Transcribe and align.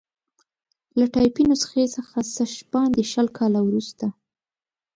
له 0.99 1.05
ټایپي 1.13 1.43
نسخې 1.51 1.85
څخه 1.95 2.17
څه 2.33 2.43
باندې 2.73 3.01
شل 3.11 3.27
کاله 3.37 3.59
وروسته. 3.63 4.05